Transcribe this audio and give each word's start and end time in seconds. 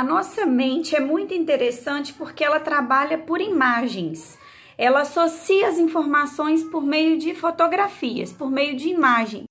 A 0.00 0.02
nossa 0.02 0.46
mente 0.46 0.96
é 0.96 1.00
muito 1.00 1.34
interessante 1.34 2.14
porque 2.14 2.42
ela 2.42 2.58
trabalha 2.58 3.18
por 3.18 3.38
imagens. 3.38 4.38
Ela 4.78 5.02
associa 5.02 5.68
as 5.68 5.76
informações 5.76 6.64
por 6.64 6.82
meio 6.82 7.18
de 7.18 7.34
fotografias, 7.34 8.32
por 8.32 8.50
meio 8.50 8.74
de 8.78 8.88
imagem. 8.88 9.44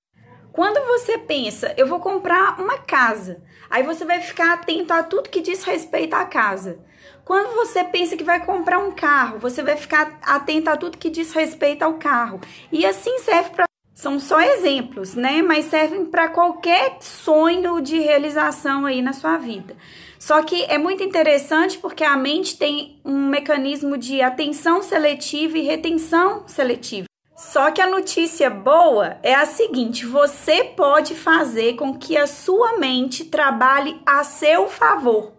Quando 0.52 0.84
você 0.88 1.20
pensa, 1.20 1.71
eu 1.77 1.85
vou 1.85 1.99
comprar 1.99 2.59
uma 2.59 2.80
casa, 2.80 3.43
aí 3.70 3.84
você 3.84 4.04
vai 4.04 4.21
ficar 4.21 4.54
atento 4.54 4.91
a 4.91 5.04
tudo 5.04 5.30
que 5.30 5.40
diz 5.40 5.63
respeito 5.63 6.16
à 6.16 6.26
casa. 6.26 6.79
Quando 7.23 7.54
você 7.54 7.84
pensa 7.84 8.18
que 8.18 8.23
vai 8.23 8.43
comprar 8.43 8.79
um 8.79 8.91
carro, 8.91 9.38
você 9.38 9.62
vai 9.62 9.77
ficar 9.77 10.18
atento 10.23 10.68
a 10.68 10.76
tudo 10.76 10.98
que 10.98 11.12
diz 11.12 11.32
respeito 11.32 11.84
ao 11.84 11.99
carro. 11.99 12.41
E 12.71 12.88
assim 12.88 13.20
serve 13.20 13.51
para 13.51 13.68
são 13.99 14.17
só 14.17 14.39
exemplos, 14.39 15.13
né? 15.13 15.41
Mas 15.41 15.65
servem 15.65 16.05
para 16.05 16.29
qualquer 16.29 16.99
sonho 17.01 17.81
de 17.81 17.99
realização 17.99 18.85
aí 18.85 19.01
na 19.01 19.11
sua 19.11 19.35
vida. 19.35 19.75
Só 20.17 20.41
que 20.41 20.63
é 20.63 20.77
muito 20.77 21.03
interessante 21.03 21.77
porque 21.77 22.05
a 22.05 22.15
mente 22.15 22.57
tem 22.57 23.01
um 23.03 23.27
mecanismo 23.27 23.97
de 23.97 24.21
atenção 24.21 24.81
seletiva 24.81 25.57
e 25.57 25.63
retenção 25.63 26.47
seletiva. 26.47 27.07
Só 27.35 27.71
que 27.71 27.81
a 27.81 27.89
notícia 27.89 28.49
boa 28.49 29.17
é 29.21 29.35
a 29.35 29.45
seguinte: 29.45 30.05
você 30.05 30.63
pode 30.63 31.13
fazer 31.13 31.73
com 31.73 31.97
que 31.97 32.15
a 32.15 32.25
sua 32.25 32.77
mente 32.77 33.25
trabalhe 33.25 33.99
a 34.05 34.23
seu 34.23 34.70
favor. 34.70 35.33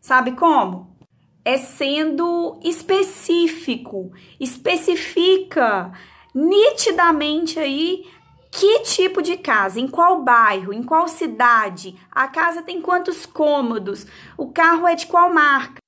Sabe 0.00 0.32
como? 0.32 0.96
É 1.44 1.58
sendo 1.58 2.58
específico, 2.64 4.10
especifica 4.40 5.92
nitidamente 6.36 7.58
aí 7.58 8.04
que 8.50 8.80
tipo 8.80 9.22
de 9.22 9.38
casa, 9.38 9.80
em 9.80 9.88
qual 9.88 10.22
bairro, 10.22 10.72
em 10.72 10.82
qual 10.82 11.08
cidade, 11.08 11.98
a 12.10 12.28
casa 12.28 12.62
tem 12.62 12.80
quantos 12.80 13.24
cômodos, 13.24 14.06
o 14.36 14.50
carro 14.50 14.86
é 14.86 14.94
de 14.94 15.06
qual 15.06 15.32
marca. 15.32 15.78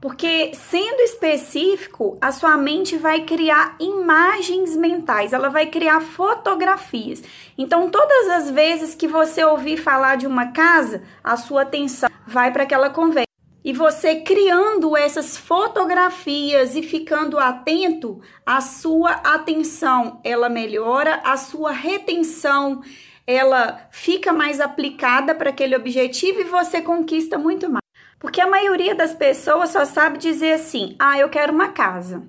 Porque 0.00 0.52
sendo 0.54 1.00
específico, 1.02 2.18
a 2.20 2.32
sua 2.32 2.56
mente 2.56 2.96
vai 2.96 3.22
criar 3.22 3.76
imagens 3.78 4.76
mentais, 4.76 5.32
ela 5.32 5.48
vai 5.48 5.66
criar 5.66 6.00
fotografias. 6.00 7.22
Então, 7.56 7.88
todas 7.88 8.28
as 8.30 8.50
vezes 8.50 8.96
que 8.96 9.06
você 9.06 9.44
ouvir 9.44 9.76
falar 9.76 10.16
de 10.16 10.26
uma 10.26 10.46
casa, 10.46 11.04
a 11.22 11.36
sua 11.36 11.62
atenção 11.62 12.10
vai 12.26 12.52
para 12.52 12.64
aquela 12.64 12.90
conversa. 12.90 13.31
E 13.64 13.72
você 13.72 14.16
criando 14.16 14.96
essas 14.96 15.36
fotografias 15.36 16.74
e 16.74 16.82
ficando 16.82 17.38
atento, 17.38 18.20
a 18.44 18.60
sua 18.60 19.12
atenção 19.12 20.20
ela 20.24 20.48
melhora, 20.48 21.20
a 21.24 21.36
sua 21.36 21.70
retenção 21.70 22.82
ela 23.24 23.88
fica 23.92 24.32
mais 24.32 24.60
aplicada 24.60 25.32
para 25.34 25.50
aquele 25.50 25.76
objetivo 25.76 26.40
e 26.40 26.44
você 26.44 26.82
conquista 26.82 27.38
muito 27.38 27.70
mais. 27.70 27.82
Porque 28.18 28.40
a 28.40 28.48
maioria 28.48 28.94
das 28.96 29.14
pessoas 29.14 29.70
só 29.70 29.84
sabe 29.84 30.18
dizer 30.18 30.54
assim: 30.54 30.96
"Ah, 30.98 31.18
eu 31.18 31.28
quero 31.28 31.52
uma 31.52 31.68
casa". 31.68 32.22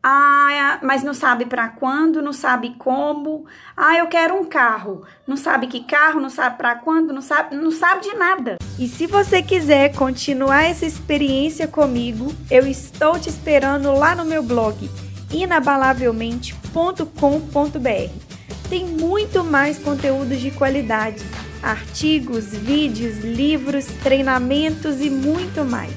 Ah, 0.00 0.78
mas 0.82 1.02
não 1.02 1.12
sabe 1.12 1.44
para 1.44 1.68
quando, 1.68 2.22
não 2.22 2.32
sabe 2.32 2.74
como. 2.78 3.44
Ah, 3.76 3.98
eu 3.98 4.06
quero 4.06 4.36
um 4.36 4.44
carro. 4.44 5.02
Não 5.26 5.36
sabe 5.36 5.66
que 5.66 5.82
carro, 5.82 6.20
não 6.20 6.30
sabe 6.30 6.56
para 6.56 6.76
quando, 6.76 7.12
não 7.12 7.20
sabe, 7.20 7.56
não 7.56 7.72
sabe 7.72 8.02
de 8.02 8.14
nada. 8.14 8.58
E 8.78 8.86
se 8.86 9.06
você 9.06 9.42
quiser 9.42 9.92
continuar 9.94 10.62
essa 10.62 10.86
experiência 10.86 11.66
comigo, 11.66 12.32
eu 12.48 12.64
estou 12.66 13.18
te 13.18 13.28
esperando 13.28 13.92
lá 13.92 14.14
no 14.14 14.24
meu 14.24 14.42
blog 14.42 14.88
inabalavelmente.com.br. 15.32 18.28
Tem 18.68 18.84
muito 18.84 19.42
mais 19.42 19.78
conteúdos 19.78 20.38
de 20.38 20.52
qualidade, 20.52 21.24
artigos, 21.62 22.52
vídeos, 22.52 23.18
livros, 23.18 23.86
treinamentos 24.02 25.00
e 25.00 25.10
muito 25.10 25.64
mais. 25.64 25.96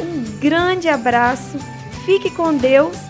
Um 0.00 0.38
grande 0.38 0.88
abraço, 0.88 1.58
fique 2.06 2.30
com 2.30 2.56
Deus 2.56 3.09